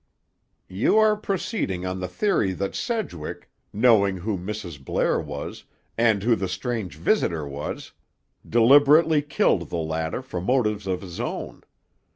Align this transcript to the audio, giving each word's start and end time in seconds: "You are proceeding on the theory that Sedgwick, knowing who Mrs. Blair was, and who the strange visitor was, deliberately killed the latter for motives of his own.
"You 0.67 0.97
are 0.97 1.15
proceeding 1.15 1.85
on 1.85 1.99
the 1.99 2.07
theory 2.07 2.53
that 2.53 2.73
Sedgwick, 2.73 3.51
knowing 3.71 4.17
who 4.17 4.35
Mrs. 4.35 4.83
Blair 4.83 5.19
was, 5.21 5.65
and 5.95 6.23
who 6.23 6.35
the 6.35 6.47
strange 6.49 6.95
visitor 6.95 7.47
was, 7.47 7.91
deliberately 8.43 9.21
killed 9.21 9.69
the 9.69 9.75
latter 9.77 10.23
for 10.23 10.41
motives 10.41 10.87
of 10.87 11.01
his 11.03 11.19
own. 11.19 11.63